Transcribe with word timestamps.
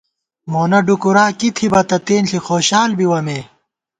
مونہ 0.51 0.79
ڈُوکُورا 0.85 1.25
کی 1.39 1.49
تھِبہ 1.57 1.81
تہ 1.89 1.97
تېنݪی 2.05 2.39
خوشال 2.45 2.89
بِوَہ 2.97 3.19
مے 3.25 3.39